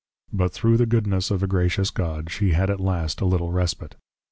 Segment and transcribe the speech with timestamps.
[0.33, 3.93] But thro' the Goodness of a Gracious God, she had at last a little Respite.